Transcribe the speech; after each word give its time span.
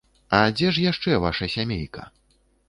А 0.37 0.37
дзе 0.55 0.71
ж 0.77 0.85
яшчэ 0.91 1.19
ваша 1.27 1.51
сямейка? 1.57 2.09